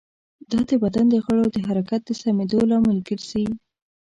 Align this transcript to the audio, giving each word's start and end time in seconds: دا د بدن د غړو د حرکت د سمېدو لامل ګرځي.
دا 0.51 0.59
د 0.69 0.71
بدن 0.83 1.05
د 1.11 1.15
غړو 1.25 1.45
د 1.51 1.57
حرکت 1.67 2.01
د 2.05 2.09
سمېدو 2.21 2.59
لامل 2.69 2.97
ګرځي. 3.07 3.45